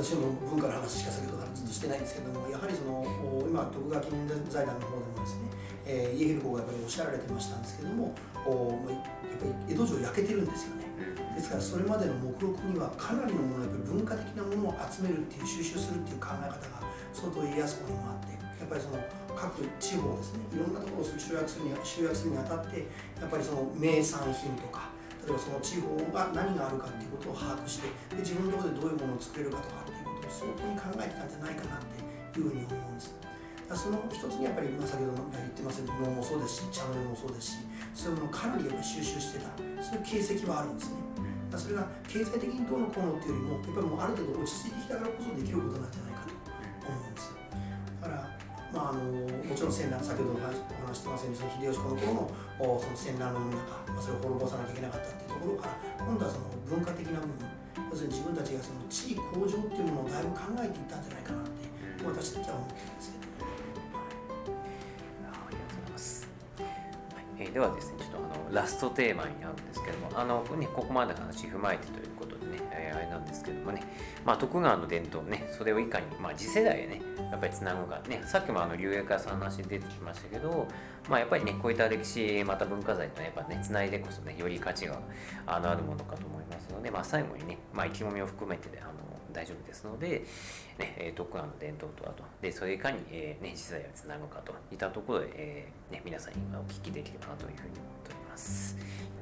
[0.00, 3.04] 私も文化の話しか先ほどからずっとしてないんですけどもやはりその
[3.44, 5.52] 今徳川記念財団の方でもですね、
[5.84, 8.16] えー、家広公がやっぱりおっしゃられてましたんですけども
[8.48, 9.04] おやっ
[9.36, 10.88] ぱり江戸城焼けてるんですよね。
[11.36, 16.80] ですからそれまでの目録にはかなりのものやっぱり文化的なものを集めるっていう収集するっていう考え方が
[17.12, 18.96] 相当家康公にもあってやっぱりその
[19.36, 22.88] 各地方ですねいろんなところを集約するに集約するにあたって
[23.20, 24.88] やっぱりその名産品とか
[25.20, 29.89] 例えばその地方が何があるかっていうことを把握してで自分のところでどういうものを作れるかとか
[30.30, 31.84] 相当に考えてたんじゃないかなっ
[32.32, 33.14] ていうふうに思うんです。
[33.70, 37.58] その一つにやっぱり、まあ、先ほど言ってますけど能もそうですし茶の湯もそうですし
[37.94, 39.46] そういうものをかなりやっぱり収集してた
[39.78, 40.98] そういう形跡はあるんですね。
[41.50, 47.30] だそれが経済的にどうのこうのっていうよりもやっぱりもうある程度落ち着いてきたからこそできることなんじゃないかと思うんです。
[48.02, 48.40] だから
[48.70, 50.54] まあ、あのもちろん戦乱先ほどお話
[50.94, 57.59] してますように秀吉公の頃のその戦乱の中、まあ、それを滅ぼさなきゃいけなかったっていうところから今度はその文化的な部分
[57.90, 61.50] 要するに自分たちがその地位向上っていうものをだいぶ考えていったんじゃないかなって
[62.04, 63.46] 私たちは思ってるんですけど。
[65.30, 66.28] ありがとうございます。
[66.58, 66.66] はい
[67.38, 72.09] えーではですね、ちょっとあのラストテーマになるんですけども、あのね、ここまでの話踏まえてという
[73.30, 73.82] ですけどもね、
[74.24, 80.66] まあ、徳川の伝統ね、それをいかに、まあ、次世代へね、やっぱりつなぐか、ね、さっきもあの龍薬屋さんの話出てきましたけど、
[81.08, 84.98] まあ、やっぱりね、こういった歴史、また文化財とやっぱね、つないでこそね、より価値が
[85.46, 88.92] あのあるものかと思いますので、まあ、最後にね、まあ、意気込みを含めてね、あの
[89.32, 90.24] 大丈夫ですので、
[90.78, 98.19] ね、徳川の伝統とあと、で、それいかに、えーね、次世代をつなぐかといったところで、えーね、皆さんにお聞きできればなというふうに思っております。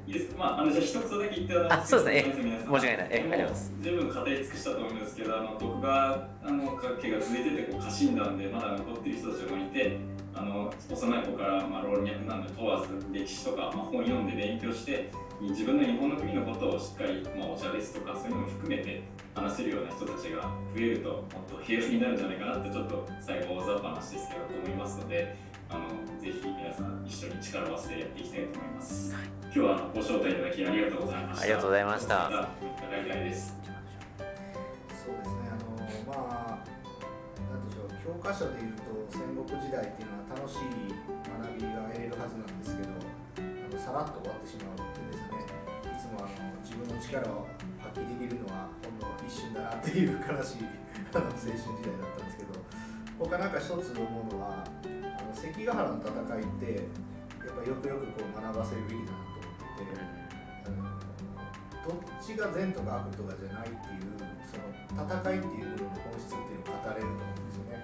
[0.07, 0.33] いいです。
[0.33, 1.53] か、まあ、あのじゃあ一言だけ言って
[1.85, 2.61] そうですね。
[2.65, 3.07] 申し訳ない。
[3.11, 3.73] えありがとうございます。
[3.81, 6.63] 十分語り尽くしたと思うんですけど、あの徳川あの
[7.01, 9.97] 家が続いててこう家臣団でまだ残っている人たちがいて、
[10.33, 19.03] あの幼い子からまあ老若男女問わず歴史とか、まあ、本読んで勉強して、自分の日本の国のことをしっかり、まあ、お茶ですとかそういうのも含めて
[19.35, 20.41] 話せるような人たちが
[20.75, 25.37] 増えるともっと平和になるんじゃないかなってちょっと最後大雑把な話ですけどと思いますので、
[25.69, 25.87] あの
[26.19, 29.13] ぜひ皆さん一緒に力を合わせてやっていきたいと思います。
[29.13, 31.43] 今日はあのご招待いただきありがとうございました。
[31.43, 32.49] ありがとうございましたまた
[32.89, 33.53] 伺いたいです。
[34.97, 35.77] そうですね、あの
[36.09, 36.65] まあ、
[37.49, 42.97] なんでしょう、教科書でいうと戦国時代っていうのは楽しい学びが得れるはずなんですけど、あ
[43.69, 45.45] のさらっと終わってしまうのでですね、
[45.85, 47.45] いつもあの自分の力を
[47.77, 50.69] 発揮できるのはほんの一瞬だなっていう悲しい
[51.13, 52.57] あの青春時代だったんですけど、
[53.17, 54.05] 他なんか一つ思
[55.53, 56.85] 関ヶ原の戦いって、
[57.45, 60.19] やっぱよくよくこう学ばせるべきだなと思ってて。
[60.65, 61.09] あの
[61.89, 64.13] どっちが善とか悪とかじゃないっていう
[64.45, 67.81] その戦いっていうものの本質っていうのを語れると思うんですよね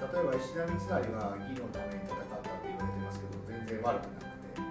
[0.00, 4.64] 例えば石田三成は義のために戦ったって言われてますけど全然悪くなくて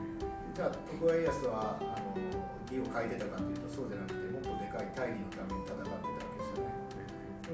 [0.57, 2.17] じゃあ徳川家康はあの
[2.65, 5.92] 義を書いてたかっていうとそうじゃなくてもっとでかい大義のために戦っ。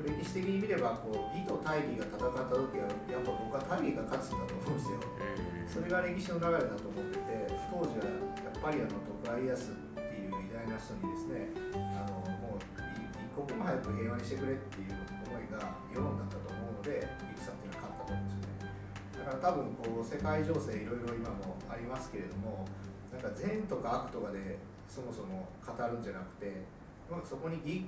[0.03, 4.99] 歴史的に見ればこう義と大義が戦った時はやっぱ僕は大義が勝つんだと思うんですよ。
[5.69, 8.09] それが歴史の流れだと思ってて当時は
[8.41, 11.53] やっぱりあの徳川家康っていう偉大な人にですね
[11.93, 14.97] あのもう一刻も早く平和にしてくれっていう
[15.29, 15.61] 思いが
[15.93, 17.05] 世論だったと思うので
[17.37, 18.79] 戦っていうのは勝ったと思うんですよね。
[19.19, 22.65] だから多分こう世界情勢いろいろ今もありますけれども
[23.11, 24.57] なんか善とか悪とかで
[24.89, 26.65] そもそも語るんじゃなくて、
[27.09, 27.85] まあ、そこに義、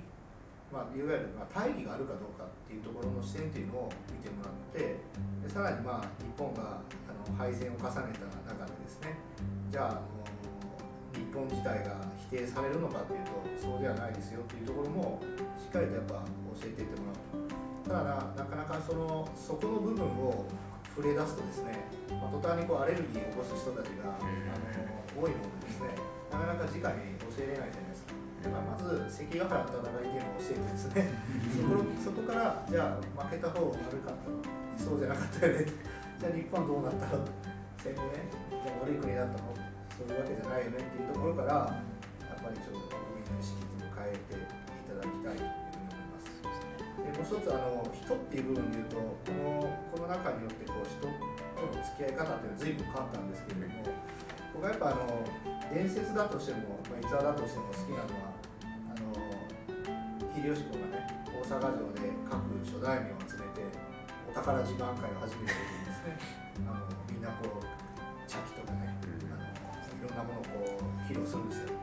[0.72, 4.96] まあ、いわゆるまあ大義があるかどうかっていうところの視点っていうのを見てもらって
[5.44, 9.20] でさらにまあ日本があの敗戦を重ねた中でですね
[9.68, 10.32] じゃああの
[11.12, 12.00] 日本自体が
[12.32, 15.20] 否定されるのかっていうとそうではないですよっていうところも
[15.60, 16.24] しっかりとやっぱ
[16.56, 17.52] 教えていってもらう。
[17.84, 20.46] ただななかなかそのそこの部分を
[20.96, 25.88] 触れ出すとですね、まあ、途端にこうアレルギーを起こす人たちが、あの多いものでですね。
[26.32, 27.91] なかなか直に教えれないじゃない
[28.42, 28.58] ですか。
[28.58, 31.10] だからまず関ヶ原の戦いっていうのを教えてですね
[31.54, 34.42] そこそこからじゃあ負けた方が悪かったの
[34.76, 35.66] そうじゃなかったよね
[36.18, 37.24] じゃあ日本どうなったの？
[37.78, 39.54] 戦後ねじゃあ悪い国だったの？
[39.94, 44.42] そういうわけじゃないよねっていうところからやっぱりちょっと国民の意識を変えてい
[44.90, 46.42] ただきたいというふうに思います。
[46.42, 53.84] でもう一つあの人っていう部分で言うとこのこの中によってこう人との付き合い方っていうのは随分変わったんですけれども
[54.54, 55.22] 僕はやっぱあの
[55.72, 58.31] 伝説だとしても、まあ、逸話だとしても好きなのは
[60.32, 63.68] 秀吉公がね大阪城で各諸大名を集めて
[64.24, 66.16] お宝自慢会を始めた時にですね
[66.64, 67.64] あのみんなこう
[68.24, 68.96] 茶器とかね
[69.28, 71.76] あのいろんなものをこう披露するんですよ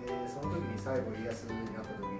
[0.00, 2.16] でその時に最後家康になった時に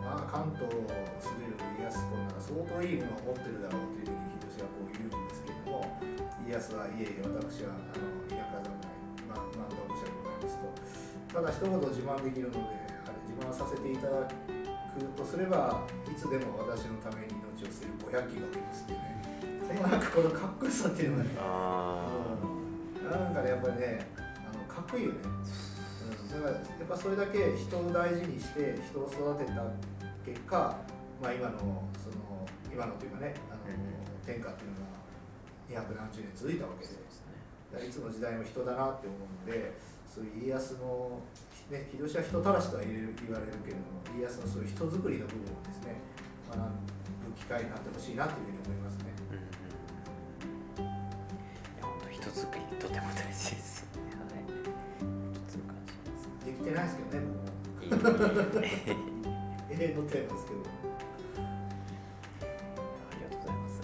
[0.00, 0.96] まあ関東を滑
[1.44, 5.84] る家康公なら相当いいものを持ってるだろうっていうふうに秀吉がこう言うんですけれども
[6.48, 14.24] 家康はいえいえ私はあの田舎侍まあ何度も申し訳ございますとただ一言自慢できるのであれ自慢させていただ
[14.92, 19.22] くとすればいつでも私のために命を捨てる500機がおりますっていうね
[19.68, 21.30] このなんかこのかっこよさっていうのがね
[23.08, 29.64] なんかねやっぱりねあのかっこいいよね、うん、だからやっぱそれだけ人を大事にして人を育てた
[30.24, 30.76] 結果、
[31.20, 31.58] まあ、今の
[31.96, 33.60] その今のというかねあの、
[34.24, 34.92] 天下っていうのが
[35.68, 37.02] 二百何十年続いたわけで。
[37.80, 39.72] いつの時代も人だなって思うので
[40.04, 41.20] そういう家康の、
[41.70, 42.90] ね、秀吉は人たらしとは言
[43.32, 45.96] われるけれども家康のそういう人作りの部分をですね
[46.50, 46.68] 学ぶ
[47.36, 49.04] 機会になってほしいなというふうに思いますね。
[49.32, 50.92] うんうん、い
[51.80, 54.12] や本当人作りとても大事ですよね。
[54.20, 54.44] はい。
[56.44, 57.48] できてないですけどねもう。
[59.72, 60.60] 永遠のテーマですけど。
[61.40, 63.80] ありがとうございます。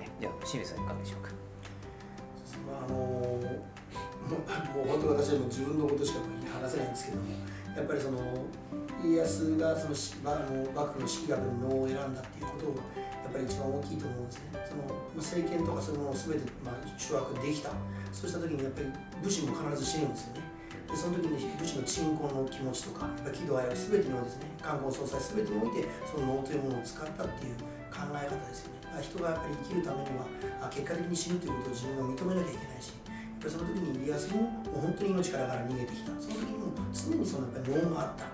[0.00, 1.30] えじゃあ清水さんいかがでしょうか？
[2.66, 3.38] まああの もう
[4.30, 6.18] もう本当私はもう自分のことしか
[6.60, 7.24] 話せないんですけども
[7.76, 8.18] やっぱりその
[9.02, 14.60] 家康がそのしあの幕府の式学の能を選んだっていうことをやっぱり一番大きいと思うんですね。
[14.68, 14.82] その
[15.16, 17.70] 政権とかそういうものを全て、まあ、掌握できた。
[18.12, 18.90] そうした時にやっぱり
[19.22, 20.42] 武士も必ず死ぬんですよね。
[20.90, 27.54] でその時に武士の鎮魂の気持ちとかやっぱ喜怒哀楽全てにおいてですね冠婚葬祭全てにおいてその能というものを使ったっていう
[27.94, 28.80] 考え方ですよね。
[28.98, 30.26] 人がやっぱり生きるためには
[30.68, 32.90] 結果的に死ぬということを自分が認めなきゃいけないし
[33.40, 36.12] ぱりその時に家康ももう本当に命からがら逃げてきた。
[36.20, 38.28] その時にも常にそのやっぱり脳があった。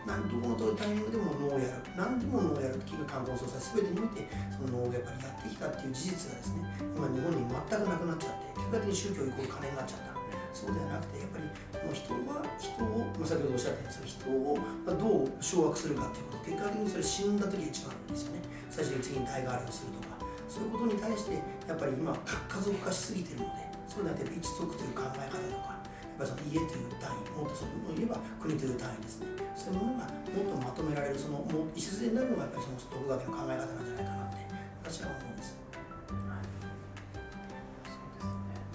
[0.00, 1.84] 何どこのタイミングでも脳をやる。
[1.96, 6.64] 何でも脳をやるっていう冠婚葬祭全てにおいてその脳をやっぱりやってきたっていう事実がですね
[6.96, 10.20] 今日本に全くなくなっちゃって結果的に宗教イコール金になっちゃった。
[10.50, 11.46] そうではなくてやっぱり
[11.84, 16.44] もう人は人を、まあ、先ほどおっしゃったようにその人をまあどう掌握するかっていうこと。
[16.44, 18.42] 結果的にそれ死んだ時が一番ですよね。
[18.68, 20.10] 最終的に次に代替わりをするとか。
[20.50, 29.26] そういうことに対してやっぱり今家族化しすぎてるのでそうなって一族という考え方とかやっぱその家という単位もっとその言えば国という単位ですね
[29.58, 34.46] そういうものがもっとまとめられるそのもう礎になるのがやっぱりその独学の考え方なんじゃないかなって
[34.84, 35.58] 私は思うんです。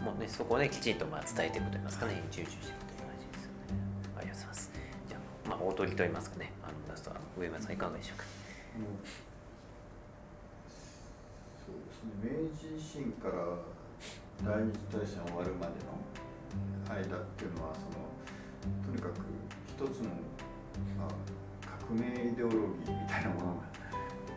[0.04, 3.82] もうね、そこできちんとまあ伝えていくといいますかね、重視していくという感じですよね。
[4.16, 4.70] ありがとうございます。
[5.10, 8.26] じゃあ、まあ、大鳥と言いますかね、あのラストは上村さんいかがでしょうか？
[11.66, 13.34] そうですね明治維新から
[14.44, 15.96] 第二次大戦終わるまでの
[16.90, 18.06] 間っていうのはその
[18.84, 19.24] とにかく
[19.70, 20.10] 一つの、
[20.98, 23.76] まあ、革命イデオロギーみたいなものが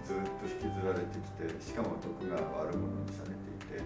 [0.05, 3.85] ずっと引きずられてきてしかも徳川は悪者にされていて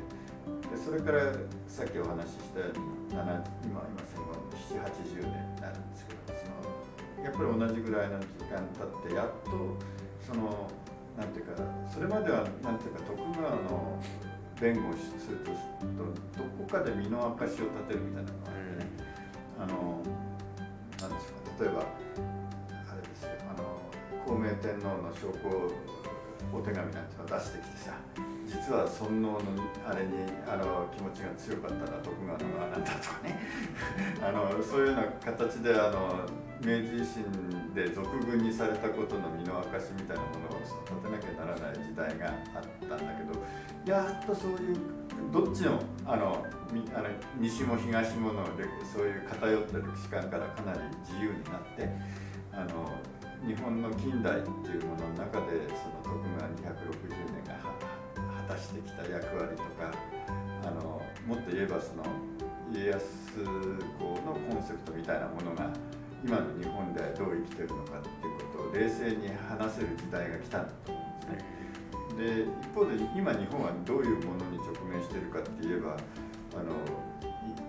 [0.71, 1.35] でそれから
[1.67, 9.51] さっきお話ししたように今今戦後780年になるんですけどそのやっぱり同じぐらいの時間経ってやっと
[10.23, 10.71] その
[11.19, 11.59] なんていうか
[11.93, 13.99] それまではなんていうか徳川の
[14.63, 18.91] 弁護をするとどこかで身の証を立てるみたいなのがあってね、
[19.59, 19.99] あの
[21.03, 23.31] なんですか例えばあれですよ。
[23.51, 25.67] あの明天皇の証拠
[26.55, 27.99] お手紙なんてのを出してきてさ
[28.47, 29.43] 実は尊王の
[29.83, 33.43] あれにあの気持ちが強かったら徳川の側なんだとかね。
[34.23, 36.23] あのそういうような形であの
[36.63, 37.27] 明治維新
[37.75, 43.32] で俗軍にされたことの身の証みたいなものを立てなきゃならない時代があったんだけど
[43.87, 44.77] やっとそういう
[45.33, 46.45] どっちのあの
[46.95, 47.09] あの
[47.39, 48.45] 西も東もの
[48.93, 51.89] そういう偏った歴史観からかなり自由になって
[52.53, 52.89] あの
[53.47, 57.59] 日本の近代っていうものの中でその徳川260年が
[58.49, 59.91] 果たしてきた役割とか
[60.65, 62.05] あのもっと言えばその
[62.73, 63.05] 家康
[63.99, 65.71] 公のコンセプトみたいなものが
[66.25, 71.62] 今の日本ではどう生きてるのかっていうことを冷静に話せる時代が来たんだと思うんですね。
[72.17, 75.97] で一方で今日本はどういうものに直面してるかって言えば
[76.55, 76.73] あの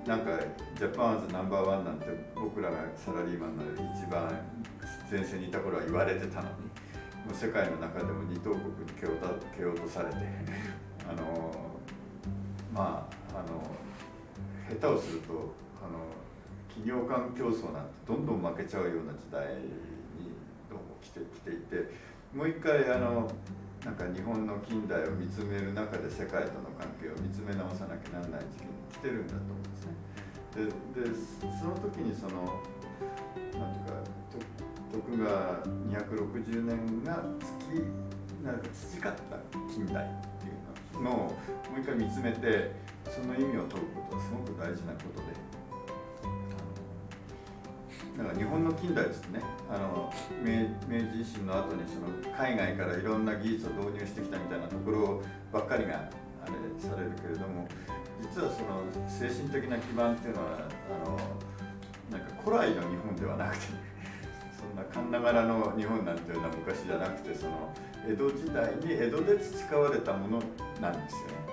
[0.05, 0.37] なんか
[0.75, 4.29] ジャパンズナンバーワンなんて僕らがサラリーマンなので一番
[5.09, 6.55] 前線にいた頃は言われてたのに
[7.23, 10.17] もう世界の中でも二等国に蹴落とされて
[11.07, 11.51] あの
[12.73, 13.63] まああの
[14.69, 15.31] 下手をすると
[15.81, 16.03] あの
[16.67, 20.33] 企業間競争なんてどんどん負けちゃうような時代に
[20.69, 21.89] どうも来てきていて
[22.33, 23.29] もう一回あの
[23.83, 29.93] なんか日本の近代を見つめる中で世界との関係を見つめ直さなきゃならない時期に来てるんだと思うんですね。
[30.55, 32.63] でその時にその
[33.59, 33.99] なんていうか
[34.91, 37.83] 徳川260年が月
[38.43, 39.37] なんか培った
[39.73, 40.09] 近代っ
[40.39, 41.35] ていうのをも
[41.75, 42.71] う一回見つめて
[43.09, 45.62] その意味を問うことはすごく大事なことで。
[48.17, 56.09] だから日本の近代ですねあの明明治維新の後にその海外からいろんな技術を導入してきたみたいなところばっかりが
[56.43, 57.67] あれされるけれども
[58.21, 60.51] 実はその精神的な基盤っていうのは
[61.05, 61.17] あの
[62.11, 63.63] なんか古来の日本ではなくて
[64.53, 67.73] そんな神ながらの日本なんていうのは昔じゃなくてその
[68.07, 70.43] 江戸時代に江戸で培われたもの
[70.79, 71.43] なんですよね。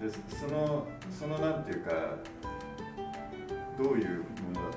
[0.00, 1.92] でそのそのなんていうか
[3.78, 4.73] どういうものだ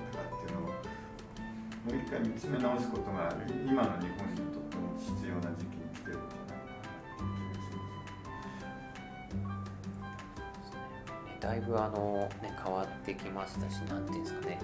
[1.87, 3.33] もう一回見つめ直すことが
[3.65, 7.71] 今の日本にとっても必要な時期に来てるんじゃないかなという気がし
[11.31, 11.39] ます。
[11.39, 14.59] だいぶあの、ね、変わってきましたし、なんていうんですかね、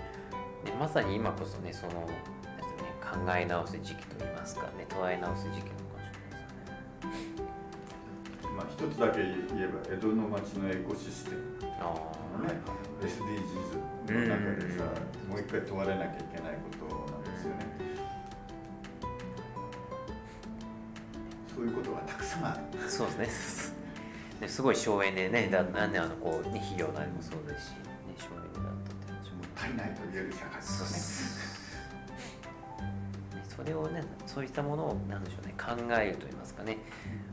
[0.65, 2.07] ねまさに今こそね、その、ね、
[2.99, 7.47] 考え直す時期といいますかね、捉え直す時期のかもしれないですね。
[8.53, 9.19] まあ、一つだけ
[9.55, 11.84] 言えば江戸の町のエコシステムあ
[12.38, 12.59] のね
[13.01, 13.80] SDGs
[14.11, 14.84] の中でさ、
[15.30, 16.93] もう一回問われなきゃいけないことな
[21.64, 22.59] そういうことがたくさんある。
[22.86, 23.78] あ、そうですね。
[24.41, 27.78] ねすごい省エネね、だなんであのこうね肥料なりもそうですし、ね
[28.18, 29.38] 省エネだったって話も。
[29.38, 31.47] もったいないと言える社会でです
[32.82, 33.39] ね。
[33.39, 36.80] ねそれをねそういったものをなんでしょうね考えると言いますかね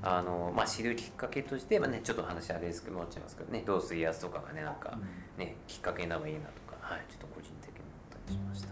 [0.02, 4.96] あの、まあ、知るきっかけとして、まあね、ちょっと話あれですけどもっちゃいますけどねどうするやつとかがねなんか
[5.38, 8.68] ねきっかけになればいいなとか、はい、ちょっと個人的に思ったりしました。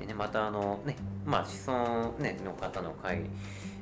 [0.00, 3.24] でね、またあのねまあ子孫、ね、の方の会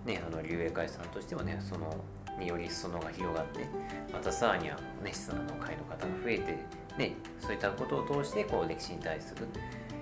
[0.06, 1.94] ねあの竜英会さんとしてはねその
[2.38, 3.68] により裾野が広がって
[4.12, 6.58] またさらにあのね子孫の会の方が増えて
[6.98, 9.46] ねそういったことを通してこう歴史に対する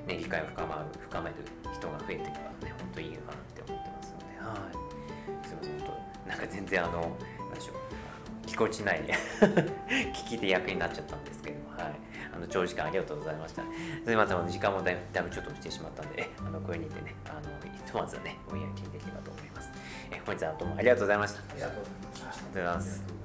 [0.06, 1.36] ね、理解を深まる深める
[1.72, 4.24] 人が増えていけばね本当いいのかなって思ってますので。
[4.36, 5.48] はい。
[5.48, 9.02] すみません本当なんか全然あのなんでしょうこちない
[10.14, 11.92] 聞き手役になっちゃったんですけどはい。
[12.34, 13.62] あの長時間ありがとうございました。
[13.62, 13.68] す
[14.06, 17.40] みません時間もだいぶだいぶちょっとしてしまったんでえあのこれにてねあの
[17.72, 19.70] ひとまずはねお見合いにできればと思います
[20.10, 21.40] え本日はどうもありがとうございました。
[21.40, 22.44] ありがとうございました。
[22.44, 23.23] ありがとうございます